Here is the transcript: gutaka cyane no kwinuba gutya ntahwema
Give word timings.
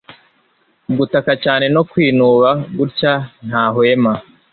gutaka 0.97 1.31
cyane 1.43 1.65
no 1.75 1.81
kwinuba 1.89 2.49
gutya 2.77 3.13
ntahwema 3.47 4.13